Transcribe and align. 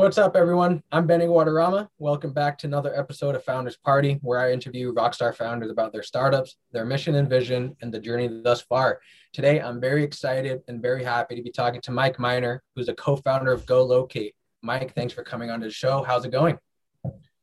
What's 0.00 0.16
up, 0.16 0.34
everyone? 0.34 0.82
I'm 0.92 1.06
Benny 1.06 1.26
Guadarrama. 1.26 1.86
Welcome 1.98 2.32
back 2.32 2.56
to 2.60 2.66
another 2.66 2.98
episode 2.98 3.34
of 3.34 3.44
Founders 3.44 3.76
Party, 3.76 4.18
where 4.22 4.40
I 4.40 4.50
interview 4.50 4.94
rockstar 4.94 5.36
founders 5.36 5.70
about 5.70 5.92
their 5.92 6.02
startups, 6.02 6.56
their 6.72 6.86
mission 6.86 7.16
and 7.16 7.28
vision, 7.28 7.76
and 7.82 7.92
the 7.92 8.00
journey 8.00 8.40
thus 8.42 8.62
far. 8.62 9.02
Today, 9.34 9.60
I'm 9.60 9.78
very 9.78 10.02
excited 10.02 10.62
and 10.68 10.80
very 10.80 11.04
happy 11.04 11.36
to 11.36 11.42
be 11.42 11.50
talking 11.52 11.82
to 11.82 11.90
Mike 11.90 12.18
Miner, 12.18 12.62
who's 12.74 12.88
a 12.88 12.94
co-founder 12.94 13.52
of 13.52 13.66
GoLocate. 13.66 14.32
Mike, 14.62 14.94
thanks 14.94 15.12
for 15.12 15.22
coming 15.22 15.50
on 15.50 15.60
the 15.60 15.68
show. 15.68 16.02
How's 16.02 16.24
it 16.24 16.32
going? 16.32 16.56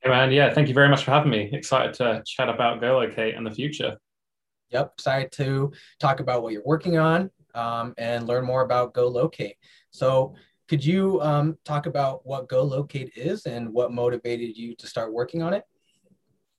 Hey 0.02 0.10
man, 0.10 0.32
yeah, 0.32 0.52
thank 0.52 0.68
you 0.68 0.74
very 0.74 0.90
much 0.90 1.04
for 1.04 1.12
having 1.12 1.30
me. 1.30 1.52
Excited 1.54 1.94
to 1.94 2.24
chat 2.26 2.50
about 2.50 2.82
GoLocate 2.82 3.38
and 3.38 3.46
the 3.46 3.52
future. 3.52 3.98
Yep, 4.72 4.94
excited 4.98 5.32
to 5.34 5.74
talk 6.00 6.22
about 6.22 6.42
what 6.42 6.54
you're 6.54 6.66
working 6.66 6.98
on 6.98 7.30
um, 7.54 7.94
and 8.00 8.28
learn 8.28 8.46
more 8.46 8.64
about 8.64 8.96
GoLocate. 8.96 9.58
So, 9.92 10.34
could 10.68 10.84
you 10.84 11.22
um, 11.22 11.58
talk 11.64 11.86
about 11.86 12.26
what 12.26 12.50
GoLocate 12.50 13.12
is 13.16 13.46
and 13.46 13.72
what 13.74 13.92
motivated 13.92 14.58
you 14.58 14.76
to 14.76 14.88
start 14.88 15.14
working 15.14 15.42
on 15.42 15.54
it? 15.54 15.64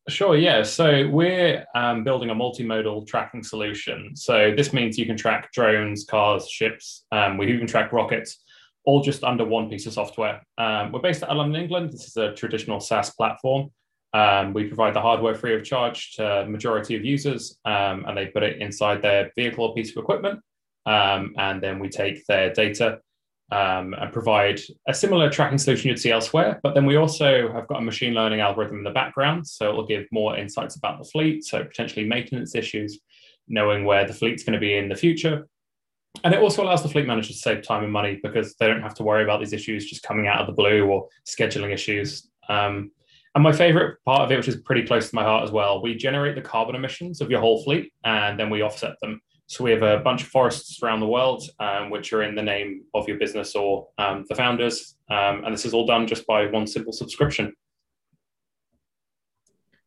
Sure, 0.09 0.37
yeah. 0.37 0.63
So 0.63 1.07
we're 1.09 1.67
um, 1.75 2.03
building 2.03 2.31
a 2.31 2.35
multimodal 2.35 3.07
tracking 3.07 3.43
solution. 3.43 4.17
So 4.17 4.55
this 4.57 4.73
means 4.73 4.97
you 4.97 5.05
can 5.05 5.19
track 5.19 5.53
drones, 5.53 6.05
cars, 6.05 6.49
ships. 6.49 7.05
Um, 7.13 7.37
we 7.37 7.53
even 7.53 7.67
track 7.67 7.93
rockets, 7.93 8.43
all 8.85 9.03
just 9.03 9.23
under 9.23 9.45
one 9.45 9.69
piece 9.69 9.87
of 9.87 9.93
software. 9.93 10.41
Um, 10.57 10.93
we're 10.93 11.01
based 11.01 11.23
at 11.23 11.29
of 11.29 11.37
London, 11.37 11.61
England. 11.61 11.93
This 11.93 12.07
is 12.07 12.17
a 12.17 12.33
traditional 12.33 12.81
SaaS 12.81 13.11
platform. 13.11 13.71
Um, 14.15 14.55
we 14.55 14.65
provide 14.65 14.95
the 14.95 15.03
hardware 15.03 15.35
free 15.35 15.55
of 15.55 15.63
charge 15.63 16.15
to 16.15 16.47
majority 16.49 16.97
of 16.97 17.05
users, 17.05 17.59
um, 17.67 18.07
and 18.07 18.17
they 18.17 18.27
put 18.27 18.43
it 18.43 18.63
inside 18.63 19.03
their 19.03 19.31
vehicle 19.37 19.67
or 19.67 19.75
piece 19.75 19.91
of 19.91 20.03
equipment. 20.03 20.41
Um, 20.87 21.35
and 21.37 21.63
then 21.63 21.79
we 21.79 21.91
take 21.91 22.25
their 22.25 22.51
data 22.51 23.01
um, 23.51 23.95
and 23.95 24.13
provide 24.13 24.61
a 24.87 24.95
similar 24.95 25.31
tracking 25.31 25.59
solution 25.59 25.89
you'd 25.89 25.99
see 25.99 26.11
elsewhere. 26.11 26.61
But 26.63 26.75
then 26.75 26.85
we 26.85 26.97
also 26.97 27.51
have 27.53 27.67
got 27.67 27.79
a 27.79 27.85
machine 27.85 28.15
learning 28.15 28.41
algorithm 28.41 28.79
in 28.79 28.85
the 28.85 28.91
background. 28.91 29.47
So 29.47 29.71
it 29.71 29.75
will 29.75 29.87
give 29.87 30.07
more 30.13 30.37
insights 30.37 30.77
about 30.77 30.99
the 30.99 31.09
fleet, 31.09 31.45
so 31.45 31.65
potentially 31.65 32.07
maintenance 32.07 32.55
issues, 32.55 33.01
knowing 33.49 33.85
where 33.85 34.07
the 34.07 34.13
fleet's 34.13 34.45
going 34.45 34.55
to 34.55 34.61
be 34.61 34.77
in 34.77 34.89
the 34.89 34.95
future. 34.95 35.49
And 36.25 36.35
it 36.35 36.41
also 36.41 36.63
allows 36.63 36.83
the 36.83 36.89
fleet 36.89 37.07
manager 37.07 37.29
to 37.29 37.35
save 37.35 37.63
time 37.63 37.85
and 37.85 37.93
money 37.93 38.19
because 38.23 38.55
they 38.57 38.67
don't 38.67 38.83
have 38.83 38.95
to 38.95 39.03
worry 39.03 39.23
about 39.23 39.41
these 39.41 39.53
issues 39.53 39.89
just 39.89 40.03
coming 40.03 40.27
out 40.27 40.41
of 40.41 40.47
the 40.47 40.53
blue 40.53 40.85
or 40.85 41.09
scheduling 41.27 41.73
issues. 41.73 42.29
Um, 42.49 42.91
and 43.35 43.45
my 43.45 43.53
favorite 43.53 44.03
part 44.05 44.23
of 44.23 44.33
it, 44.33 44.37
which 44.37 44.49
is 44.49 44.57
pretty 44.57 44.87
close 44.87 45.11
to 45.11 45.15
my 45.15 45.23
heart 45.23 45.45
as 45.45 45.53
well, 45.53 45.81
we 45.81 45.95
generate 45.95 46.35
the 46.35 46.43
carbon 46.43 46.75
emissions 46.75 47.21
of 47.21 47.31
your 47.31 47.41
whole 47.41 47.63
fleet 47.63 47.93
and 48.05 48.39
then 48.39 48.51
we 48.51 48.63
offset 48.63 48.95
them. 49.01 49.21
So 49.49 49.65
we 49.65 49.71
have 49.71 49.83
a 49.83 49.99
bunch 50.01 50.23
of 50.23 50.29
forests 50.29 50.83
around 50.83 51.01
the 51.01 51.07
world, 51.07 51.43
um, 51.59 51.89
which 51.89 52.13
are 52.13 52.23
in 52.23 52.35
the 52.35 52.43
name 52.43 52.83
of 52.93 53.09
your 53.09 53.17
business 53.17 53.55
or 53.55 53.89
um, 53.97 54.27
the 54.29 54.35
founders. 54.35 54.97
Um, 55.11 55.43
and 55.43 55.55
this 55.55 55.65
is 55.65 55.73
all 55.73 55.87
done 55.87 56.07
just 56.07 56.27
by 56.27 56.45
one 56.47 56.67
simple 56.67 56.93
subscription. 56.93 57.55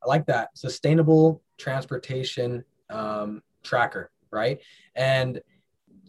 I 0.04 0.08
like 0.08 0.26
that 0.26 0.58
sustainable 0.58 1.44
transportation 1.60 2.64
um, 2.90 3.44
tracker, 3.62 4.10
right? 4.32 4.60
And 4.96 5.40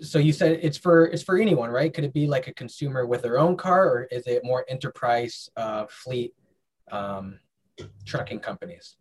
so 0.01 0.19
you 0.19 0.33
said 0.33 0.59
it's 0.63 0.79
for 0.79 1.09
it's 1.09 1.23
for 1.23 1.37
anyone, 1.37 1.69
right? 1.69 1.93
Could 1.93 2.05
it 2.05 2.15
be 2.15 2.27
like 2.27 2.49
a 2.49 2.55
consumer 2.55 3.07
with 3.07 3.21
their 3.21 3.39
own 3.39 3.59
car, 3.59 3.87
or 3.87 4.05
is 4.05 4.27
it 4.27 4.47
more 4.47 4.65
enterprise 4.67 5.51
uh, 5.59 5.85
fleet 5.91 6.33
um, 6.91 7.39
trucking 8.07 8.41
companies? 8.41 8.97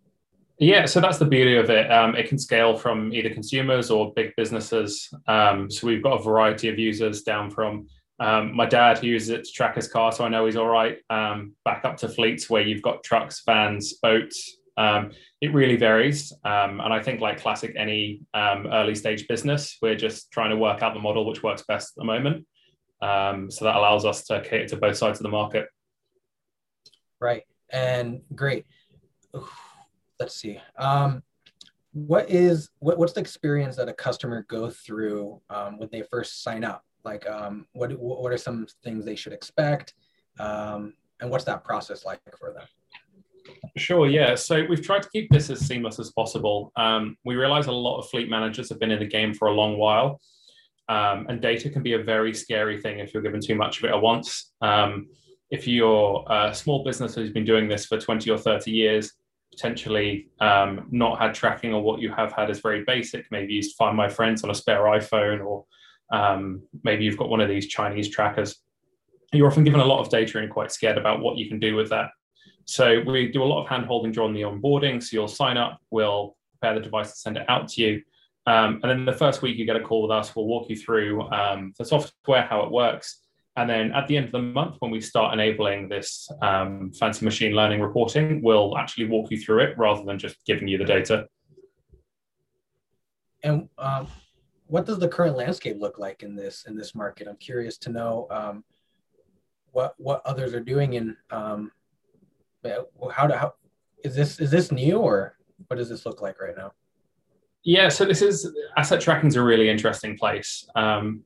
Yeah, 0.61 0.85
so 0.85 1.01
that's 1.01 1.17
the 1.17 1.25
beauty 1.25 1.57
of 1.57 1.71
it. 1.71 1.91
Um, 1.91 2.15
it 2.15 2.29
can 2.29 2.37
scale 2.37 2.77
from 2.77 3.11
either 3.15 3.31
consumers 3.31 3.89
or 3.89 4.13
big 4.13 4.31
businesses. 4.37 5.11
Um, 5.27 5.71
so 5.71 5.87
we've 5.87 6.03
got 6.03 6.19
a 6.19 6.23
variety 6.23 6.69
of 6.69 6.77
users 6.77 7.23
down 7.23 7.49
from 7.49 7.87
um, 8.19 8.55
my 8.55 8.67
dad 8.67 8.99
who 8.99 9.07
uses 9.07 9.29
it 9.29 9.43
to 9.45 9.51
track 9.51 9.75
his 9.75 9.87
car, 9.87 10.11
so 10.11 10.23
I 10.23 10.29
know 10.29 10.45
he's 10.45 10.55
all 10.55 10.67
right, 10.67 10.99
um, 11.09 11.55
back 11.65 11.83
up 11.83 11.97
to 11.97 12.07
fleets 12.07 12.47
where 12.47 12.61
you've 12.61 12.83
got 12.83 13.03
trucks, 13.03 13.41
vans, 13.43 13.93
boats. 14.03 14.55
Um, 14.77 15.13
it 15.41 15.51
really 15.51 15.77
varies. 15.77 16.31
Um, 16.45 16.79
and 16.79 16.93
I 16.93 17.01
think, 17.01 17.21
like 17.21 17.41
classic 17.41 17.73
any 17.75 18.21
early 18.35 18.93
stage 18.93 19.27
business, 19.27 19.79
we're 19.81 19.95
just 19.95 20.31
trying 20.31 20.51
to 20.51 20.57
work 20.57 20.83
out 20.83 20.93
the 20.93 20.99
model 20.99 21.25
which 21.25 21.41
works 21.41 21.63
best 21.67 21.93
at 21.97 22.01
the 22.01 22.05
moment. 22.05 22.45
so 23.01 23.65
that 23.65 23.75
allows 23.75 24.05
us 24.05 24.25
to 24.25 24.39
cater 24.41 24.67
to 24.67 24.77
both 24.77 24.97
sides 24.97 25.17
of 25.17 25.23
the 25.23 25.29
market. 25.29 25.65
Right. 27.19 27.41
And 27.71 28.21
great 28.35 28.67
let's 30.21 30.35
see. 30.35 30.59
Um, 30.77 31.23
what 31.93 32.29
is 32.29 32.69
what, 32.79 32.97
what's 32.99 33.13
the 33.13 33.19
experience 33.19 33.75
that 33.75 33.89
a 33.89 33.93
customer 33.93 34.45
go 34.47 34.69
through 34.69 35.41
um, 35.49 35.79
when 35.79 35.89
they 35.91 36.03
first 36.03 36.43
sign 36.43 36.63
up? 36.63 36.85
Like, 37.03 37.27
um, 37.27 37.65
what 37.73 37.91
what 37.99 38.31
are 38.31 38.37
some 38.37 38.67
things 38.83 39.03
they 39.03 39.15
should 39.15 39.33
expect, 39.33 39.95
um, 40.39 40.93
and 41.19 41.31
what's 41.31 41.43
that 41.45 41.63
process 41.63 42.05
like 42.05 42.21
for 42.37 42.53
them? 42.53 42.67
Sure, 43.75 44.07
yeah. 44.07 44.35
So 44.35 44.63
we've 44.69 44.83
tried 44.83 45.01
to 45.01 45.09
keep 45.09 45.31
this 45.31 45.49
as 45.49 45.59
seamless 45.59 45.99
as 45.99 46.11
possible. 46.11 46.71
Um, 46.75 47.17
we 47.25 47.35
realize 47.35 47.65
a 47.65 47.71
lot 47.71 47.97
of 47.99 48.07
fleet 48.09 48.29
managers 48.29 48.69
have 48.69 48.79
been 48.79 48.91
in 48.91 48.99
the 48.99 49.07
game 49.07 49.33
for 49.33 49.47
a 49.47 49.51
long 49.51 49.79
while, 49.79 50.21
um, 50.87 51.25
and 51.29 51.41
data 51.41 51.67
can 51.71 51.81
be 51.81 51.93
a 51.93 52.03
very 52.03 52.33
scary 52.35 52.79
thing 52.79 52.99
if 52.99 53.11
you're 53.11 53.23
given 53.23 53.41
too 53.41 53.55
much 53.55 53.79
of 53.79 53.85
it 53.85 53.89
at 53.89 54.01
once. 54.01 54.51
Um, 54.61 55.07
if 55.49 55.67
you're 55.67 56.23
a 56.29 56.53
small 56.53 56.83
business 56.83 57.15
who's 57.15 57.31
been 57.31 57.43
doing 57.43 57.67
this 57.67 57.87
for 57.87 57.99
20 57.99 58.29
or 58.29 58.37
30 58.37 58.71
years, 58.71 59.11
potentially 59.51 60.29
um, 60.39 60.87
not 60.91 61.19
had 61.19 61.33
tracking 61.33 61.73
or 61.73 61.81
what 61.81 61.99
you 61.99 62.11
have 62.11 62.31
had 62.31 62.49
is 62.49 62.59
very 62.59 62.83
basic. 62.85 63.25
Maybe 63.31 63.53
you 63.53 63.63
find 63.77 63.95
my 63.95 64.07
friends 64.07 64.43
on 64.43 64.49
a 64.49 64.55
spare 64.55 64.83
iPhone, 64.83 65.45
or 65.45 65.65
um, 66.11 66.61
maybe 66.83 67.03
you've 67.03 67.17
got 67.17 67.29
one 67.29 67.41
of 67.41 67.49
these 67.49 67.67
Chinese 67.67 68.09
trackers. 68.09 68.57
You're 69.33 69.47
often 69.47 69.63
given 69.63 69.79
a 69.79 69.85
lot 69.85 69.99
of 69.99 70.09
data 70.09 70.39
and 70.39 70.49
quite 70.49 70.71
scared 70.71 70.97
about 70.97 71.21
what 71.21 71.37
you 71.37 71.47
can 71.47 71.59
do 71.59 71.75
with 71.75 71.89
that. 71.89 72.11
So 72.65 73.01
we 73.05 73.31
do 73.31 73.43
a 73.43 73.45
lot 73.45 73.63
of 73.63 73.69
hand 73.69 73.85
holding 73.85 74.11
during 74.11 74.33
the 74.33 74.41
onboarding. 74.41 75.01
So 75.01 75.09
you'll 75.13 75.27
sign 75.27 75.57
up, 75.57 75.79
we'll 75.89 76.35
prepare 76.51 76.75
the 76.75 76.83
device 76.83 77.11
to 77.11 77.17
send 77.17 77.37
it 77.37 77.45
out 77.49 77.67
to 77.69 77.81
you. 77.81 78.01
Um, 78.47 78.79
and 78.81 78.89
then 78.89 79.05
the 79.05 79.13
first 79.13 79.41
week 79.41 79.57
you 79.57 79.65
get 79.65 79.75
a 79.75 79.81
call 79.81 80.01
with 80.01 80.11
us, 80.11 80.35
we'll 80.35 80.47
walk 80.47 80.69
you 80.69 80.75
through 80.75 81.29
um, 81.31 81.73
the 81.77 81.85
software, 81.85 82.43
how 82.43 82.61
it 82.61 82.71
works, 82.71 83.21
and 83.57 83.69
then 83.69 83.91
at 83.91 84.07
the 84.07 84.15
end 84.15 84.27
of 84.27 84.31
the 84.31 84.41
month, 84.41 84.77
when 84.79 84.91
we 84.91 85.01
start 85.01 85.33
enabling 85.33 85.89
this 85.89 86.29
um, 86.41 86.91
fancy 86.93 87.25
machine 87.25 87.53
learning 87.53 87.81
reporting, 87.81 88.41
we'll 88.41 88.77
actually 88.77 89.07
walk 89.07 89.29
you 89.29 89.37
through 89.37 89.63
it 89.63 89.77
rather 89.77 90.03
than 90.05 90.17
just 90.17 90.37
giving 90.45 90.67
you 90.67 90.77
the 90.77 90.85
data. 90.85 91.27
And 93.43 93.67
um, 93.77 94.07
what 94.67 94.85
does 94.85 94.99
the 94.99 95.07
current 95.07 95.35
landscape 95.35 95.77
look 95.79 95.99
like 95.99 96.23
in 96.23 96.35
this 96.35 96.65
in 96.65 96.77
this 96.77 96.95
market? 96.95 97.27
I'm 97.27 97.35
curious 97.37 97.77
to 97.79 97.89
know 97.89 98.27
um, 98.31 98.63
what 99.71 99.95
what 99.97 100.21
others 100.25 100.53
are 100.53 100.61
doing 100.61 100.95
and 100.95 101.15
um, 101.29 101.71
how 103.11 103.27
to 103.27 103.37
how 103.37 103.53
is 104.05 104.15
this 104.15 104.39
is 104.39 104.49
this 104.49 104.71
new 104.71 104.97
or 104.97 105.35
what 105.67 105.75
does 105.75 105.89
this 105.89 106.05
look 106.05 106.21
like 106.21 106.39
right 106.41 106.55
now? 106.55 106.71
Yeah, 107.63 107.89
so 107.89 108.05
this 108.05 108.21
is 108.21 108.49
asset 108.77 109.01
tracking 109.01 109.27
is 109.27 109.35
a 109.35 109.43
really 109.43 109.69
interesting 109.69 110.17
place. 110.17 110.65
Um, 110.73 111.23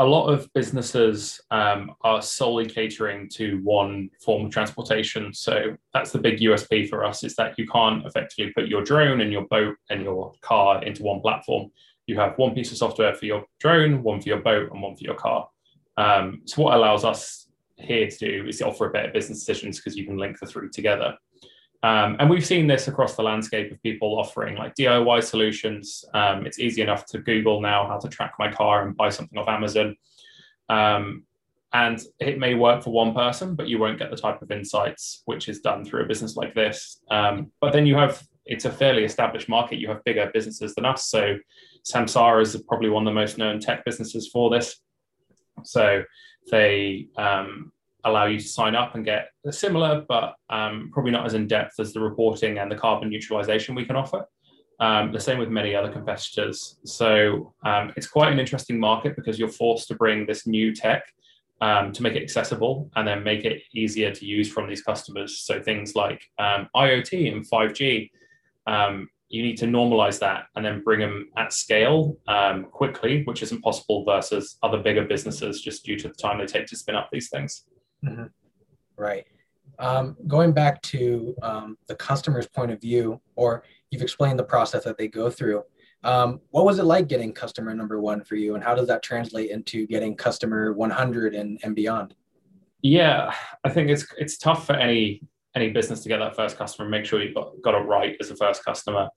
a 0.00 0.04
lot 0.04 0.28
of 0.28 0.52
businesses 0.54 1.40
um, 1.50 1.92
are 2.02 2.22
solely 2.22 2.66
catering 2.66 3.28
to 3.30 3.60
one 3.64 4.10
form 4.20 4.46
of 4.46 4.52
transportation. 4.52 5.34
So 5.34 5.76
that's 5.92 6.12
the 6.12 6.20
big 6.20 6.38
USP 6.38 6.88
for 6.88 7.04
us 7.04 7.24
is 7.24 7.34
that 7.34 7.58
you 7.58 7.66
can't 7.66 8.06
effectively 8.06 8.52
put 8.52 8.68
your 8.68 8.82
drone 8.82 9.20
and 9.20 9.32
your 9.32 9.46
boat 9.46 9.76
and 9.90 10.02
your 10.02 10.32
car 10.40 10.84
into 10.84 11.02
one 11.02 11.20
platform. 11.20 11.70
You 12.06 12.16
have 12.20 12.38
one 12.38 12.54
piece 12.54 12.70
of 12.70 12.78
software 12.78 13.14
for 13.14 13.26
your 13.26 13.44
drone, 13.58 14.02
one 14.04 14.20
for 14.20 14.28
your 14.28 14.40
boat, 14.40 14.70
and 14.72 14.80
one 14.80 14.94
for 14.94 15.02
your 15.02 15.16
car. 15.16 15.48
Um, 15.96 16.42
so 16.44 16.62
what 16.62 16.76
allows 16.76 17.04
us 17.04 17.48
here 17.76 18.08
to 18.08 18.18
do 18.18 18.46
is 18.48 18.58
to 18.58 18.66
offer 18.66 18.86
a 18.86 18.90
better 18.90 19.10
business 19.10 19.40
decisions 19.40 19.78
because 19.78 19.96
you 19.96 20.06
can 20.06 20.16
link 20.16 20.38
the 20.38 20.46
three 20.46 20.68
together. 20.70 21.16
Um, 21.82 22.16
and 22.18 22.28
we've 22.28 22.44
seen 22.44 22.66
this 22.66 22.88
across 22.88 23.14
the 23.14 23.22
landscape 23.22 23.70
of 23.70 23.80
people 23.82 24.18
offering 24.18 24.56
like 24.56 24.74
DIY 24.74 25.22
solutions. 25.22 26.04
Um, 26.12 26.44
it's 26.44 26.58
easy 26.58 26.82
enough 26.82 27.06
to 27.06 27.18
Google 27.18 27.60
now 27.60 27.86
how 27.86 27.98
to 27.98 28.08
track 28.08 28.34
my 28.38 28.50
car 28.50 28.86
and 28.86 28.96
buy 28.96 29.10
something 29.10 29.38
off 29.38 29.48
Amazon. 29.48 29.96
Um, 30.68 31.24
and 31.72 32.02
it 32.18 32.38
may 32.38 32.54
work 32.54 32.82
for 32.82 32.90
one 32.90 33.14
person, 33.14 33.54
but 33.54 33.68
you 33.68 33.78
won't 33.78 33.98
get 33.98 34.10
the 34.10 34.16
type 34.16 34.42
of 34.42 34.50
insights 34.50 35.22
which 35.26 35.48
is 35.48 35.60
done 35.60 35.84
through 35.84 36.02
a 36.02 36.06
business 36.06 36.34
like 36.34 36.54
this. 36.54 36.98
Um, 37.10 37.52
but 37.60 37.72
then 37.72 37.86
you 37.86 37.94
have 37.96 38.22
it's 38.48 38.64
a 38.64 38.72
fairly 38.72 39.04
established 39.04 39.48
market. 39.48 39.78
You 39.78 39.88
have 39.88 40.02
bigger 40.04 40.30
businesses 40.32 40.74
than 40.74 40.86
us. 40.86 41.10
So 41.10 41.36
Samsara 41.84 42.42
is 42.42 42.56
probably 42.66 42.88
one 42.88 43.06
of 43.06 43.10
the 43.12 43.20
most 43.20 43.36
known 43.36 43.60
tech 43.60 43.84
businesses 43.84 44.28
for 44.32 44.50
this. 44.50 44.80
So 45.64 46.02
they 46.50 47.08
um, 47.16 47.72
allow 48.04 48.26
you 48.26 48.38
to 48.38 48.46
sign 48.46 48.74
up 48.74 48.94
and 48.94 49.04
get 49.04 49.30
similar, 49.50 50.04
but 50.08 50.34
um, 50.50 50.90
probably 50.92 51.10
not 51.10 51.26
as 51.26 51.34
in 51.34 51.46
depth 51.46 51.80
as 51.80 51.92
the 51.92 52.00
reporting 52.00 52.58
and 52.58 52.70
the 52.70 52.76
carbon 52.76 53.08
neutralization 53.08 53.74
we 53.74 53.84
can 53.84 53.96
offer. 53.96 54.26
Um, 54.80 55.10
the 55.10 55.18
same 55.18 55.38
with 55.38 55.48
many 55.48 55.74
other 55.74 55.90
competitors. 55.90 56.78
So 56.84 57.52
um, 57.64 57.92
it's 57.96 58.06
quite 58.06 58.32
an 58.32 58.38
interesting 58.38 58.78
market 58.78 59.16
because 59.16 59.38
you're 59.38 59.48
forced 59.48 59.88
to 59.88 59.94
bring 59.96 60.24
this 60.24 60.46
new 60.46 60.72
tech 60.72 61.02
um, 61.60 61.92
to 61.92 62.02
make 62.02 62.14
it 62.14 62.22
accessible 62.22 62.88
and 62.94 63.06
then 63.06 63.24
make 63.24 63.44
it 63.44 63.62
easier 63.74 64.14
to 64.14 64.24
use 64.24 64.50
from 64.50 64.68
these 64.68 64.82
customers. 64.82 65.40
So 65.40 65.60
things 65.60 65.96
like 65.96 66.22
um, 66.38 66.68
IoT 66.76 67.32
and 67.32 67.44
5G, 67.50 68.10
um, 68.68 69.08
you 69.30 69.42
need 69.42 69.56
to 69.58 69.66
normalize 69.66 70.20
that 70.20 70.44
and 70.54 70.64
then 70.64 70.84
bring 70.84 71.00
them 71.00 71.28
at 71.36 71.52
scale 71.52 72.16
quickly, 72.70 73.24
which 73.24 73.42
isn't 73.42 73.62
possible 73.62 74.04
versus 74.04 74.58
other 74.62 74.78
bigger 74.78 75.04
businesses 75.04 75.60
just 75.60 75.84
due 75.84 75.98
to 75.98 76.08
the 76.08 76.14
time 76.14 76.38
they 76.38 76.46
take 76.46 76.66
to 76.66 76.76
spin 76.76 76.94
up 76.94 77.08
these 77.10 77.28
things. 77.28 77.64
Mm-hmm. 78.04 78.24
Right. 78.96 79.26
Um, 79.78 80.16
going 80.26 80.52
back 80.52 80.82
to 80.82 81.34
um, 81.42 81.78
the 81.86 81.94
customer's 81.94 82.46
point 82.46 82.72
of 82.72 82.80
view, 82.80 83.20
or 83.36 83.62
you've 83.90 84.02
explained 84.02 84.38
the 84.38 84.44
process 84.44 84.84
that 84.84 84.98
they 84.98 85.08
go 85.08 85.30
through. 85.30 85.62
Um, 86.04 86.40
what 86.50 86.64
was 86.64 86.78
it 86.78 86.84
like 86.84 87.08
getting 87.08 87.32
customer 87.32 87.74
number 87.74 88.00
one 88.00 88.22
for 88.22 88.36
you, 88.36 88.54
and 88.54 88.62
how 88.62 88.74
does 88.74 88.88
that 88.88 89.02
translate 89.02 89.50
into 89.50 89.86
getting 89.86 90.16
customer 90.16 90.72
100 90.72 91.34
and, 91.34 91.60
and 91.62 91.74
beyond? 91.74 92.14
Yeah, 92.82 93.34
I 93.64 93.70
think 93.70 93.90
it's 93.90 94.06
it's 94.18 94.38
tough 94.38 94.66
for 94.66 94.74
any 94.74 95.22
any 95.56 95.70
business 95.70 96.00
to 96.02 96.08
get 96.08 96.18
that 96.18 96.36
first 96.36 96.56
customer 96.56 96.88
make 96.88 97.04
sure 97.04 97.20
you've 97.20 97.34
got, 97.34 97.60
got 97.62 97.74
it 97.74 97.84
right 97.84 98.16
as 98.20 98.30
a 98.30 98.36
first 98.36 98.64
customer. 98.64 99.08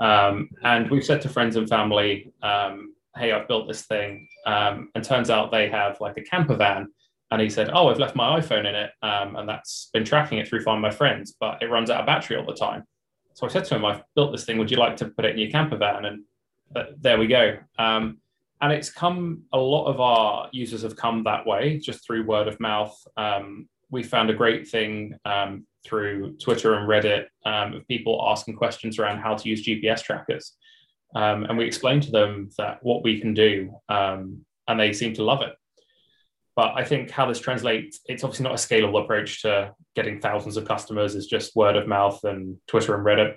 Um, 0.00 0.48
and 0.62 0.90
we've 0.90 1.04
said 1.04 1.20
to 1.22 1.28
friends 1.28 1.56
and 1.56 1.68
family, 1.68 2.32
um, 2.42 2.94
"Hey, 3.16 3.32
I've 3.32 3.48
built 3.48 3.68
this 3.68 3.82
thing," 3.82 4.26
um, 4.46 4.90
and 4.94 5.04
turns 5.04 5.28
out 5.28 5.50
they 5.50 5.68
have 5.68 6.00
like 6.00 6.16
a 6.16 6.22
camper 6.22 6.56
van. 6.56 6.88
And 7.30 7.40
he 7.40 7.48
said, 7.48 7.70
"Oh, 7.72 7.88
I've 7.88 7.98
left 7.98 8.16
my 8.16 8.40
iPhone 8.40 8.66
in 8.66 8.74
it, 8.74 8.90
um, 9.02 9.36
and 9.36 9.48
that's 9.48 9.90
been 9.92 10.04
tracking 10.04 10.38
it 10.38 10.48
through 10.48 10.62
Find 10.62 10.82
My 10.82 10.90
Friends, 10.90 11.36
but 11.38 11.62
it 11.62 11.70
runs 11.70 11.90
out 11.90 12.00
of 12.00 12.06
battery 12.06 12.36
all 12.36 12.46
the 12.46 12.54
time." 12.54 12.84
So 13.34 13.46
I 13.46 13.50
said 13.50 13.64
to 13.66 13.76
him, 13.76 13.84
"I've 13.84 14.02
built 14.16 14.32
this 14.32 14.44
thing. 14.44 14.58
Would 14.58 14.70
you 14.70 14.78
like 14.78 14.96
to 14.96 15.06
put 15.06 15.24
it 15.24 15.32
in 15.32 15.38
your 15.38 15.50
camper 15.50 15.76
van?" 15.76 16.04
And 16.04 16.24
but 16.72 17.00
there 17.00 17.18
we 17.18 17.26
go. 17.26 17.58
Um, 17.78 18.18
and 18.60 18.72
it's 18.72 18.90
come, 18.90 19.42
a 19.52 19.58
lot 19.58 19.86
of 19.86 20.00
our 20.00 20.48
users 20.52 20.82
have 20.82 20.96
come 20.96 21.24
that 21.24 21.46
way 21.46 21.78
just 21.78 22.04
through 22.04 22.26
word 22.26 22.46
of 22.46 22.60
mouth. 22.60 22.96
Um, 23.16 23.68
we 23.90 24.02
found 24.02 24.30
a 24.30 24.34
great 24.34 24.68
thing 24.68 25.16
um, 25.24 25.66
through 25.84 26.36
Twitter 26.36 26.74
and 26.74 26.88
Reddit 26.88 27.26
um, 27.46 27.74
of 27.74 27.88
people 27.88 28.24
asking 28.28 28.56
questions 28.56 28.98
around 28.98 29.18
how 29.18 29.34
to 29.34 29.48
use 29.48 29.66
GPS 29.66 30.02
trackers. 30.02 30.56
Um, 31.16 31.44
and 31.44 31.58
we 31.58 31.64
explained 31.64 32.04
to 32.04 32.10
them 32.10 32.50
that 32.58 32.78
what 32.82 33.02
we 33.02 33.20
can 33.20 33.34
do, 33.34 33.74
and 33.88 34.44
they 34.78 34.92
seem 34.92 35.12
to 35.14 35.24
love 35.24 35.42
it. 35.42 35.54
But 36.60 36.74
I 36.76 36.84
think 36.84 37.10
how 37.10 37.24
this 37.24 37.40
translates, 37.40 38.00
it's 38.04 38.22
obviously 38.22 38.44
not 38.44 38.52
a 38.52 38.56
scalable 38.56 39.02
approach 39.02 39.40
to 39.40 39.72
getting 39.96 40.20
thousands 40.20 40.58
of 40.58 40.68
customers, 40.68 41.14
is 41.14 41.26
just 41.26 41.56
word 41.56 41.74
of 41.74 41.88
mouth 41.88 42.22
and 42.24 42.58
Twitter 42.66 42.94
and 42.94 43.02
Reddit. 43.02 43.36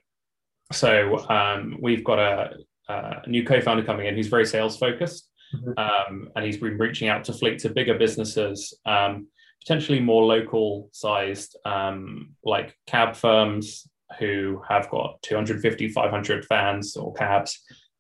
So 0.74 1.26
um, 1.30 1.78
we've 1.82 2.04
got 2.04 2.20
a, 2.20 2.58
a 2.90 3.30
new 3.30 3.46
co-founder 3.46 3.86
coming 3.86 4.08
in 4.08 4.16
who's 4.16 4.28
very 4.28 4.46
sales 4.46 4.76
focused, 4.76 5.30
mm-hmm. 5.56 5.72
um, 5.78 6.32
and 6.36 6.44
he's 6.44 6.58
been 6.58 6.78
reaching 6.78 7.08
out 7.08 7.24
to 7.24 7.32
fleets 7.32 7.64
of 7.64 7.74
bigger 7.74 7.98
businesses, 7.98 8.78
um, 8.86 9.28
potentially 9.62 10.02
more 10.02 10.26
local 10.26 10.90
sized, 10.92 11.56
um, 11.64 12.36
like 12.44 12.76
cab 12.88 13.16
firms 13.16 13.88
who 14.20 14.62
have 14.68 14.90
got 14.90 15.22
250, 15.22 15.88
500 15.88 16.46
vans 16.50 16.98
or 16.98 17.14
cabs. 17.14 17.58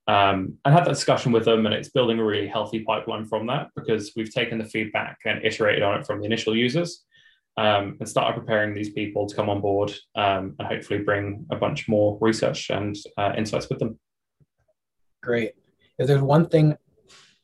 Um, 0.07 0.57
and 0.65 0.73
had 0.73 0.85
that 0.85 0.89
discussion 0.89 1.31
with 1.31 1.45
them, 1.45 1.65
and 1.65 1.73
it's 1.73 1.89
building 1.89 2.19
a 2.19 2.23
really 2.23 2.47
healthy 2.47 2.81
pipeline 2.81 3.25
from 3.25 3.47
that 3.47 3.69
because 3.75 4.11
we've 4.15 4.33
taken 4.33 4.57
the 4.57 4.65
feedback 4.65 5.17
and 5.25 5.43
iterated 5.45 5.81
on 5.81 5.99
it 5.99 6.05
from 6.05 6.19
the 6.19 6.25
initial 6.25 6.55
users. 6.55 7.03
Um, 7.55 7.97
and 7.99 8.09
started 8.09 8.39
preparing 8.39 8.73
these 8.73 8.89
people 8.89 9.27
to 9.27 9.35
come 9.35 9.47
on 9.47 9.61
board 9.61 9.93
um, 10.15 10.55
and 10.57 10.67
hopefully 10.67 11.01
bring 11.01 11.45
a 11.51 11.55
bunch 11.55 11.87
more 11.87 12.17
research 12.19 12.71
and 12.71 12.95
uh, 13.15 13.33
insights 13.37 13.69
with 13.69 13.77
them. 13.77 13.99
Great. 15.21 15.53
If 15.99 16.07
there's 16.07 16.23
one 16.23 16.47
thing 16.47 16.75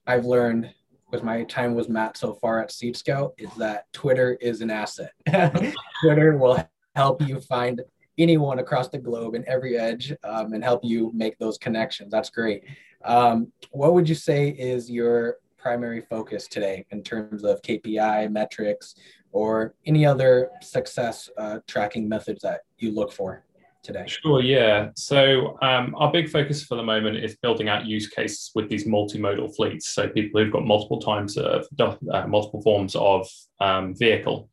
I've 0.08 0.26
learned 0.26 0.74
with 1.12 1.24
my 1.24 1.44
time 1.44 1.76
with 1.76 1.90
Matt 1.90 2.18
so 2.18 2.34
far 2.34 2.60
at 2.62 2.72
Seed 2.72 2.98
Scout 2.98 3.34
is 3.38 3.54
that 3.58 3.86
Twitter 3.94 4.38
is 4.42 4.62
an 4.62 4.72
asset. 4.72 5.12
Twitter 6.04 6.38
will 6.38 6.68
help 6.96 7.22
you 7.22 7.40
find 7.42 7.82
anyone 8.20 8.60
across 8.60 8.90
the 8.90 8.98
globe 8.98 9.34
in 9.36 9.44
every 9.48 9.78
edge 9.78 10.14
um, 10.24 10.54
and 10.54 10.64
help 10.64 10.84
you 10.84 11.12
make 11.14 11.38
those 11.40 11.58
connections. 11.58 12.12
That's 12.12 12.30
great. 12.30 12.64
Um, 13.06 13.52
what 13.72 13.94
would 13.94 14.08
you 14.08 14.16
say 14.16 14.50
is 14.50 14.92
your 14.92 15.38
primary 15.58 16.02
focus 16.02 16.48
today 16.48 16.86
in 16.92 17.02
terms 17.04 17.44
of 17.44 17.62
KPI 17.62 18.32
metrics 18.32 18.96
or 19.32 19.74
any 19.86 20.06
other 20.06 20.50
success 20.62 21.30
uh, 21.38 21.60
tracking 21.68 22.08
methods 22.08 22.42
that 22.42 22.62
you 22.78 22.94
look 22.94 23.12
for? 23.12 23.44
today? 23.82 24.06
Sure, 24.08 24.42
yeah. 24.42 24.90
So 24.96 25.58
um, 25.62 25.96
our 25.96 26.12
big 26.12 26.30
focus 26.30 26.64
for 26.64 26.76
the 26.76 26.84
moment 26.84 27.18
is 27.18 27.38
building 27.38 27.70
out 27.70 27.86
use 27.86 28.08
cases 28.08 28.52
with 28.56 28.70
these 28.70 28.86
multimodal 28.86 29.56
fleets. 29.56 29.90
So 29.90 30.08
people 30.08 30.42
who've 30.42 30.52
got 30.52 30.66
multiple 30.66 31.00
times 31.00 31.38
of 31.38 31.66
uh, 31.80 32.28
multiple 32.28 32.62
forms 32.62 32.96
of 32.96 33.28
um, 33.60 33.96
vehicle. 33.96 34.50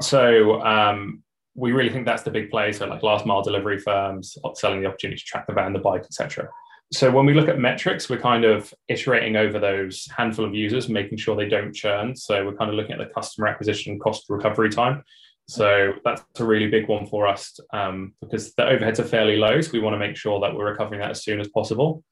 So 0.00 0.60
um, 0.62 1.21
we 1.54 1.72
really 1.72 1.90
think 1.90 2.06
that's 2.06 2.22
the 2.22 2.30
big 2.30 2.50
play. 2.50 2.72
So 2.72 2.86
like 2.86 3.02
last 3.02 3.26
mile 3.26 3.42
delivery 3.42 3.78
firms, 3.78 4.36
selling 4.54 4.80
the 4.80 4.88
opportunity 4.88 5.18
to 5.18 5.24
track 5.24 5.46
the 5.46 5.52
van, 5.52 5.72
the 5.72 5.78
bike, 5.78 6.02
etc. 6.02 6.48
So 6.92 7.10
when 7.10 7.24
we 7.24 7.34
look 7.34 7.48
at 7.48 7.58
metrics, 7.58 8.10
we're 8.10 8.20
kind 8.20 8.44
of 8.44 8.72
iterating 8.88 9.36
over 9.36 9.58
those 9.58 10.06
handful 10.14 10.44
of 10.44 10.54
users, 10.54 10.88
making 10.88 11.18
sure 11.18 11.34
they 11.34 11.48
don't 11.48 11.74
churn. 11.74 12.14
So 12.14 12.44
we're 12.44 12.54
kind 12.54 12.70
of 12.70 12.76
looking 12.76 12.92
at 12.92 12.98
the 12.98 13.12
customer 13.14 13.48
acquisition 13.48 13.98
cost 13.98 14.26
recovery 14.28 14.68
time. 14.68 15.02
So 15.48 15.94
that's 16.04 16.22
a 16.38 16.44
really 16.44 16.68
big 16.68 16.88
one 16.88 17.06
for 17.06 17.26
us 17.26 17.58
um, 17.72 18.14
because 18.20 18.54
the 18.54 18.62
overheads 18.62 18.98
are 18.98 19.04
fairly 19.04 19.36
low. 19.36 19.60
So 19.60 19.70
we 19.72 19.80
want 19.80 19.94
to 19.94 19.98
make 19.98 20.16
sure 20.16 20.40
that 20.40 20.54
we're 20.54 20.70
recovering 20.70 21.00
that 21.00 21.10
as 21.10 21.24
soon 21.24 21.40
as 21.40 21.48
possible. 21.48 22.04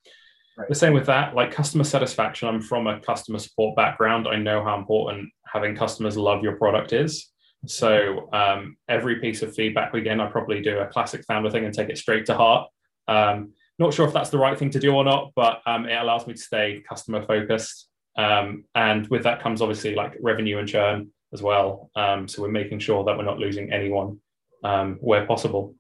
Right. 0.57 0.69
The 0.69 0.75
same 0.75 0.95
with 0.95 1.07
that, 1.07 1.35
like 1.35 1.53
customer 1.53 1.85
satisfaction. 1.85 2.49
I'm 2.49 2.61
from 2.61 2.87
a 2.87 3.01
customer 3.01 3.39
support 3.39 3.77
background. 3.77 4.27
I 4.29 4.37
know 4.37 4.65
how 4.65 4.77
important 4.77 5.31
having 5.47 5.77
customers 5.77 6.17
love 6.17 6.43
your 6.43 6.57
product 6.57 6.93
is. 6.93 7.31
So 7.67 8.29
um, 8.33 8.77
every 8.89 9.21
piece 9.21 9.43
of 9.43 9.55
feedback 9.55 9.93
we 9.93 10.01
get, 10.01 10.19
I 10.21 10.27
probably 10.27 10.63
do 10.63 10.79
a 10.79 10.87
classic 10.87 11.25
founder 11.27 11.51
thing 11.51 11.65
and 11.65 11.75
take 11.75 11.89
it 11.89 11.99
straight 11.99 12.27
to 12.27 12.35
heart. 12.35 12.71
Um, 13.07 13.53
not 13.79 13.95
sure 13.95 14.07
if 14.07 14.13
that's 14.13 14.31
the 14.31 14.39
right 14.39 14.59
thing 14.59 14.71
to 14.71 14.81
do 14.81 14.95
or 14.95 15.05
not, 15.05 15.33
but 15.35 15.61
um, 15.67 15.87
it 15.87 15.95
allows 15.95 16.27
me 16.27 16.35
to 16.35 16.41
stay 16.41 16.83
customer 16.89 17.25
focused. 17.25 17.89
Um, 18.17 18.65
and 18.75 19.09
with 19.09 19.25
that 19.25 19.43
comes 19.43 19.63
obviously 19.63 19.95
like 19.95 20.17
revenue 20.21 20.59
and 20.59 20.69
churn 20.69 21.11
as 21.33 21.43
well. 21.43 21.91
Um, 21.97 22.29
so 22.29 22.43
we're 22.43 22.51
making 22.51 22.79
sure 22.81 23.05
that 23.05 23.17
we're 23.17 23.25
not 23.25 23.39
losing 23.39 23.73
anyone 23.73 24.19
um, 24.65 24.99
where 25.01 25.27
possible. 25.27 25.75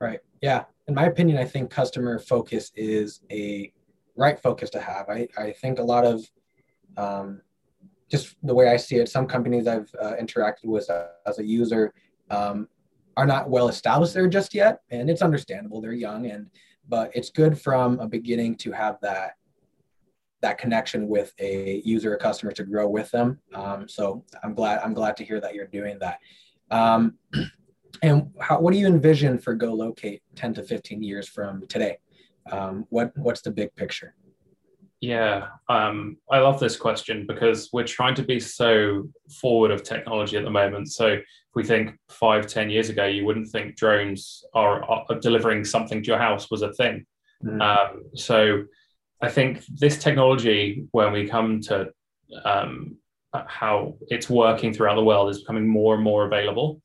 Right. 0.00 0.20
Yeah. 0.40 0.64
In 0.86 0.94
my 0.94 1.06
opinion, 1.06 1.38
I 1.38 1.44
think 1.44 1.70
customer 1.70 2.18
focus 2.18 2.70
is 2.74 3.20
a 3.30 3.72
right 4.16 4.40
focus 4.40 4.70
to 4.70 4.80
have. 4.80 5.08
I, 5.08 5.28
I 5.36 5.52
think 5.52 5.78
a 5.78 5.82
lot 5.82 6.04
of 6.04 6.24
just 8.10 8.36
the 8.42 8.54
way 8.54 8.68
I 8.68 8.76
see 8.76 8.96
it, 8.96 9.08
some 9.08 9.26
companies 9.26 9.66
I've 9.66 9.90
uh, 10.00 10.14
interacted 10.20 10.64
with 10.64 10.88
uh, 10.88 11.06
as 11.26 11.38
a 11.38 11.44
user 11.44 11.92
um, 12.30 12.68
are 13.16 13.26
not 13.26 13.50
well 13.50 13.68
established 13.68 14.14
there 14.14 14.28
just 14.28 14.54
yet, 14.54 14.80
and 14.90 15.10
it's 15.10 15.22
understandable. 15.22 15.80
They're 15.80 15.92
young, 15.92 16.26
and 16.26 16.50
but 16.88 17.10
it's 17.14 17.30
good 17.30 17.60
from 17.60 18.00
a 18.00 18.08
beginning 18.08 18.56
to 18.56 18.72
have 18.72 18.98
that 19.02 19.32
that 20.40 20.56
connection 20.56 21.08
with 21.08 21.32
a 21.40 21.82
user 21.84 22.14
or 22.14 22.16
customer 22.16 22.52
to 22.52 22.64
grow 22.64 22.88
with 22.88 23.10
them. 23.10 23.40
Um, 23.54 23.88
so 23.88 24.24
I'm 24.42 24.54
glad 24.54 24.80
I'm 24.80 24.94
glad 24.94 25.16
to 25.18 25.24
hear 25.24 25.40
that 25.40 25.54
you're 25.54 25.66
doing 25.66 25.98
that. 25.98 26.18
Um, 26.70 27.18
and 28.02 28.30
how, 28.40 28.60
what 28.60 28.72
do 28.72 28.78
you 28.78 28.86
envision 28.86 29.38
for 29.38 29.56
GoLocate 29.56 30.20
10 30.36 30.54
to 30.54 30.62
15 30.62 31.02
years 31.02 31.28
from 31.28 31.66
today? 31.66 31.98
Um, 32.50 32.86
what 32.90 33.12
what's 33.16 33.42
the 33.42 33.50
big 33.50 33.74
picture? 33.74 34.14
Yeah, 35.00 35.48
um, 35.68 36.16
I 36.28 36.40
love 36.40 36.58
this 36.58 36.76
question 36.76 37.24
because 37.26 37.70
we're 37.72 37.84
trying 37.84 38.16
to 38.16 38.22
be 38.22 38.40
so 38.40 39.08
forward 39.40 39.70
of 39.70 39.84
technology 39.84 40.36
at 40.36 40.44
the 40.44 40.50
moment. 40.50 40.90
So 40.90 41.06
if 41.06 41.24
we 41.54 41.62
think 41.62 41.96
five, 42.08 42.48
ten 42.48 42.68
years 42.68 42.88
ago, 42.88 43.06
you 43.06 43.24
wouldn't 43.24 43.48
think 43.48 43.76
drones 43.76 44.44
are, 44.54 44.82
are 44.84 45.20
delivering 45.20 45.64
something 45.64 46.02
to 46.02 46.06
your 46.06 46.18
house 46.18 46.50
was 46.50 46.62
a 46.62 46.72
thing. 46.72 47.06
Mm-hmm. 47.44 47.60
Um, 47.60 48.02
so 48.14 48.64
I 49.22 49.28
think 49.28 49.64
this 49.66 49.98
technology, 49.98 50.86
when 50.90 51.12
we 51.12 51.28
come 51.28 51.60
to 51.62 51.90
um, 52.44 52.96
how 53.32 53.98
it's 54.08 54.28
working 54.28 54.72
throughout 54.72 54.96
the 54.96 55.04
world, 55.04 55.30
is 55.30 55.40
becoming 55.40 55.68
more 55.68 55.94
and 55.94 56.02
more 56.02 56.26
available. 56.26 56.80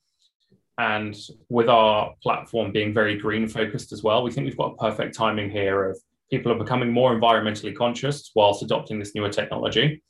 And 0.77 1.15
with 1.49 1.69
our 1.69 2.13
platform 2.21 2.71
being 2.71 2.93
very 2.93 3.17
green 3.17 3.47
focused 3.47 3.91
as 3.91 4.03
well, 4.03 4.23
we 4.23 4.31
think 4.31 4.45
we've 4.45 4.57
got 4.57 4.77
perfect 4.77 5.15
timing 5.15 5.49
here 5.49 5.89
of 5.89 5.99
people 6.33 6.51
are 6.51 6.57
becoming 6.57 6.91
more 6.91 7.15
environmentally 7.15 7.75
conscious 7.75 8.31
whilst 8.33 8.63
adopting 8.63 8.97
this 8.97 9.13
newer 9.13 9.29
technology. 9.29 10.01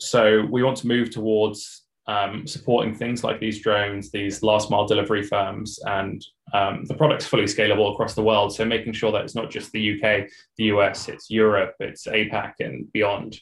So 0.00 0.44
we 0.50 0.64
want 0.64 0.76
to 0.78 0.88
move 0.88 1.10
towards 1.10 1.84
um, 2.08 2.48
supporting 2.48 2.96
things 2.96 3.22
like 3.22 3.38
these 3.38 3.60
drones, 3.60 4.10
these 4.10 4.42
last 4.42 4.72
mile 4.72 4.88
delivery 4.88 5.22
firms, 5.22 5.78
and 5.84 6.20
um, 6.52 6.84
the 6.86 6.94
product's 6.94 7.26
fully 7.26 7.44
scalable 7.44 7.92
across 7.92 8.16
the 8.16 8.24
world. 8.24 8.52
So 8.52 8.64
making 8.64 8.94
sure 8.94 9.12
that 9.12 9.22
it's 9.22 9.36
not 9.36 9.52
just 9.52 9.70
the 9.70 9.94
UK, 9.94 10.28
the 10.56 10.64
US, 10.64 11.08
it's 11.08 11.30
Europe, 11.30 11.74
it's 11.78 12.08
APAC, 12.08 12.54
and 12.58 12.90
beyond. 12.90 13.38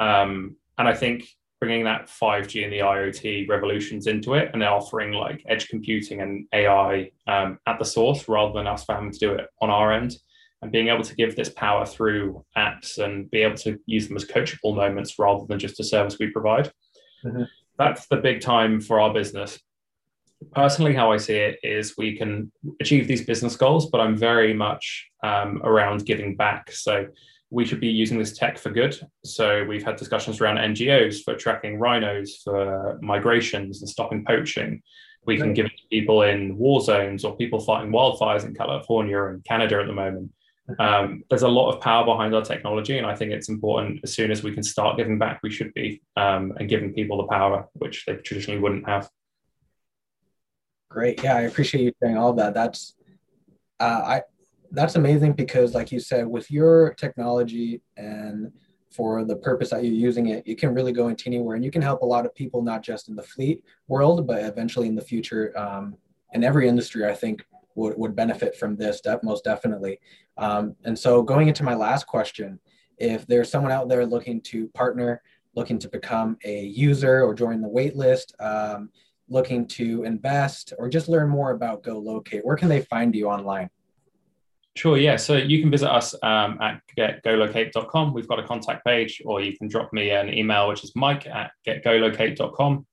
Um, 0.00 0.56
and 0.76 0.88
I 0.88 0.94
think 0.94 1.24
bringing 1.60 1.84
that 1.84 2.08
5G 2.08 2.64
and 2.64 2.72
the 2.72 2.80
IoT 2.80 3.48
revolutions 3.48 4.08
into 4.08 4.34
it 4.34 4.50
and 4.52 4.62
offering 4.64 5.12
like 5.12 5.44
edge 5.48 5.68
computing 5.68 6.20
and 6.20 6.48
AI 6.52 7.12
um, 7.28 7.60
at 7.68 7.78
the 7.78 7.84
source 7.84 8.28
rather 8.28 8.52
than 8.54 8.66
us 8.66 8.84
having 8.88 9.12
to 9.12 9.18
do 9.20 9.34
it 9.34 9.46
on 9.62 9.70
our 9.70 9.92
end 9.92 10.16
and 10.64 10.72
being 10.72 10.88
able 10.88 11.04
to 11.04 11.14
give 11.14 11.36
this 11.36 11.50
power 11.50 11.86
through 11.86 12.44
apps 12.58 12.98
and 12.98 13.30
be 13.30 13.42
able 13.42 13.56
to 13.58 13.78
use 13.86 14.08
them 14.08 14.16
as 14.16 14.24
coachable 14.24 14.74
moments 14.74 15.16
rather 15.18 15.46
than 15.46 15.60
just 15.60 15.78
a 15.78 15.84
service 15.84 16.18
we 16.18 16.30
provide. 16.30 16.72
Mm-hmm 17.24 17.44
that's 17.78 18.06
the 18.06 18.16
big 18.16 18.40
time 18.40 18.80
for 18.80 19.00
our 19.00 19.12
business. 19.12 19.58
Personally, 20.52 20.94
how 20.94 21.10
I 21.10 21.16
see 21.16 21.36
it 21.36 21.58
is 21.62 21.96
we 21.96 22.16
can 22.16 22.52
achieve 22.80 23.08
these 23.08 23.24
business 23.24 23.56
goals, 23.56 23.88
but 23.90 24.00
I'm 24.00 24.16
very 24.16 24.52
much 24.52 25.08
um, 25.22 25.62
around 25.64 26.04
giving 26.04 26.36
back. 26.36 26.70
So 26.70 27.06
we 27.50 27.64
should 27.64 27.80
be 27.80 27.88
using 27.88 28.18
this 28.18 28.36
tech 28.36 28.58
for 28.58 28.70
good. 28.70 28.98
So 29.24 29.64
we've 29.64 29.84
had 29.84 29.96
discussions 29.96 30.40
around 30.40 30.58
NGOs 30.58 31.22
for 31.22 31.34
tracking 31.34 31.78
rhinos, 31.78 32.40
for 32.44 32.98
migrations 33.00 33.80
and 33.80 33.88
stopping 33.88 34.24
poaching. 34.24 34.82
We 35.26 35.38
can 35.38 35.54
give 35.54 35.64
it 35.64 35.72
to 35.78 35.88
people 35.90 36.22
in 36.22 36.58
war 36.58 36.82
zones 36.82 37.24
or 37.24 37.34
people 37.34 37.58
fighting 37.58 37.90
wildfires 37.90 38.44
in 38.44 38.54
California 38.54 39.22
and 39.24 39.42
Canada 39.44 39.80
at 39.80 39.86
the 39.86 39.94
moment. 39.94 40.30
Um, 40.78 41.24
there's 41.28 41.42
a 41.42 41.48
lot 41.48 41.72
of 41.72 41.80
power 41.80 42.04
behind 42.04 42.34
our 42.34 42.42
technology, 42.42 42.96
and 42.96 43.06
I 43.06 43.14
think 43.14 43.32
it's 43.32 43.48
important 43.48 44.00
as 44.02 44.14
soon 44.14 44.30
as 44.30 44.42
we 44.42 44.52
can 44.52 44.62
start 44.62 44.96
giving 44.96 45.18
back, 45.18 45.40
we 45.42 45.50
should 45.50 45.74
be 45.74 46.02
um, 46.16 46.54
and 46.58 46.68
giving 46.68 46.94
people 46.94 47.18
the 47.18 47.26
power 47.26 47.68
which 47.74 48.04
they 48.06 48.16
traditionally 48.16 48.60
wouldn't 48.60 48.88
have. 48.88 49.10
Great, 50.88 51.22
yeah, 51.22 51.36
I 51.36 51.42
appreciate 51.42 51.84
you 51.84 51.92
saying 52.02 52.16
all 52.16 52.32
that. 52.34 52.54
That's 52.54 52.94
uh, 53.78 54.02
I 54.04 54.22
that's 54.70 54.96
amazing 54.96 55.34
because, 55.34 55.74
like 55.74 55.92
you 55.92 56.00
said, 56.00 56.26
with 56.26 56.50
your 56.50 56.94
technology 56.94 57.82
and 57.96 58.50
for 58.90 59.24
the 59.24 59.36
purpose 59.36 59.70
that 59.70 59.84
you're 59.84 59.92
using 59.92 60.28
it, 60.28 60.46
you 60.46 60.56
can 60.56 60.72
really 60.72 60.92
go 60.92 61.08
into 61.08 61.26
anywhere 61.26 61.56
and 61.56 61.64
you 61.64 61.70
can 61.70 61.82
help 61.82 62.02
a 62.02 62.06
lot 62.06 62.24
of 62.24 62.34
people, 62.34 62.62
not 62.62 62.82
just 62.82 63.08
in 63.08 63.16
the 63.16 63.22
fleet 63.22 63.62
world, 63.88 64.26
but 64.26 64.42
eventually 64.44 64.86
in 64.86 64.94
the 64.94 65.02
future 65.02 65.56
um, 65.58 65.96
in 66.32 66.44
every 66.44 66.68
industry, 66.68 67.04
I 67.04 67.14
think 67.14 67.44
would, 67.74 67.96
would 67.96 68.16
benefit 68.16 68.56
from 68.56 68.76
this 68.76 69.00
most 69.22 69.44
definitely. 69.44 70.00
Um, 70.36 70.76
and 70.84 70.98
so 70.98 71.22
going 71.22 71.48
into 71.48 71.64
my 71.64 71.74
last 71.74 72.06
question, 72.06 72.58
if 72.98 73.26
there's 73.26 73.50
someone 73.50 73.72
out 73.72 73.88
there 73.88 74.06
looking 74.06 74.40
to 74.42 74.68
partner, 74.68 75.22
looking 75.54 75.78
to 75.78 75.88
become 75.88 76.36
a 76.44 76.64
user 76.64 77.22
or 77.22 77.34
join 77.34 77.60
the 77.60 77.68
waitlist, 77.68 78.32
um, 78.40 78.90
looking 79.28 79.66
to 79.66 80.04
invest 80.04 80.72
or 80.78 80.88
just 80.88 81.08
learn 81.08 81.28
more 81.28 81.52
about 81.52 81.82
GoLocate, 81.82 82.44
where 82.44 82.56
can 82.56 82.68
they 82.68 82.82
find 82.82 83.14
you 83.14 83.28
online? 83.28 83.70
Sure, 84.76 84.96
yeah. 84.96 85.16
So 85.16 85.36
you 85.36 85.60
can 85.60 85.70
visit 85.70 85.88
us 85.88 86.14
um, 86.24 86.58
at 86.60 86.80
getgolocate.com. 86.98 88.12
We've 88.12 88.26
got 88.26 88.40
a 88.40 88.42
contact 88.42 88.84
page, 88.84 89.22
or 89.24 89.40
you 89.40 89.56
can 89.56 89.68
drop 89.68 89.92
me 89.92 90.10
an 90.10 90.34
email, 90.34 90.68
which 90.68 90.82
is 90.82 90.92
mike 90.96 91.28
at 91.28 91.52
getgolocate.com. 91.66 92.84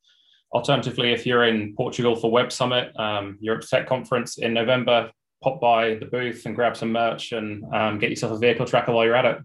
Alternatively, 0.53 1.13
if 1.13 1.25
you're 1.25 1.46
in 1.46 1.74
Portugal 1.75 2.15
for 2.15 2.29
Web 2.29 2.51
Summit, 2.51 2.91
um, 3.00 3.38
Europe 3.39 3.63
Tech 3.67 3.88
Conference 3.88 4.38
in 4.38 4.53
November, 4.53 5.10
pop 5.41 5.62
by 5.62 5.96
the 5.96 6.05
booth 6.05 6.46
and 6.46 6.55
grab 6.55 6.75
some 6.75 6.91
merch 6.91 7.31
and 7.31 7.63
um, 7.74 7.98
get 8.00 8.10
yourself 8.10 8.34
a 8.34 8.38
vehicle 8.38 8.65
tracker 8.65 8.91
while 8.91 9.05
you're 9.05 9.15
at 9.15 9.25
it. 9.25 9.38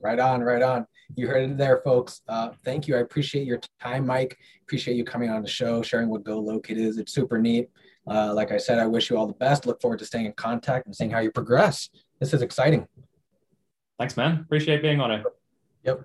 Right 0.00 0.18
on, 0.18 0.40
right 0.40 0.62
on. 0.62 0.86
You 1.14 1.28
heard 1.28 1.48
it 1.48 1.56
there, 1.56 1.80
folks. 1.84 2.22
Uh, 2.26 2.50
thank 2.64 2.88
you. 2.88 2.96
I 2.96 3.00
appreciate 3.00 3.46
your 3.46 3.60
time, 3.80 4.06
Mike. 4.06 4.36
Appreciate 4.62 4.96
you 4.96 5.04
coming 5.04 5.30
on 5.30 5.42
the 5.42 5.48
show, 5.48 5.80
sharing 5.80 6.08
what 6.08 6.24
GoLocate 6.24 6.76
is. 6.76 6.98
It's 6.98 7.12
super 7.12 7.38
neat. 7.38 7.68
Uh, 8.10 8.34
like 8.34 8.50
I 8.50 8.56
said, 8.56 8.80
I 8.80 8.86
wish 8.86 9.10
you 9.10 9.16
all 9.16 9.26
the 9.26 9.34
best. 9.34 9.64
Look 9.64 9.80
forward 9.80 10.00
to 10.00 10.04
staying 10.04 10.26
in 10.26 10.32
contact 10.32 10.86
and 10.86 10.96
seeing 10.96 11.10
how 11.10 11.20
you 11.20 11.30
progress. 11.30 11.88
This 12.18 12.34
is 12.34 12.42
exciting. 12.42 12.88
Thanks, 13.98 14.16
man. 14.16 14.40
Appreciate 14.40 14.82
being 14.82 15.00
on 15.00 15.12
it. 15.12 15.24
Yep. 15.84 16.04